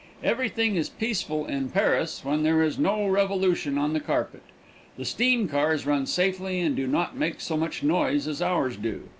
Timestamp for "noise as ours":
7.83-8.77